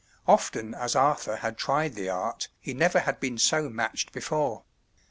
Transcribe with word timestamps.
Often 0.27 0.73
as 0.73 0.95
Arthur 0.95 1.35
had 1.35 1.59
tried 1.59 1.93
the 1.93 2.09
art, 2.09 2.47
he 2.59 2.73
never 2.73 3.01
had 3.01 3.19
been 3.19 3.37
so 3.37 3.69
matched 3.69 4.11
before. 4.11 4.63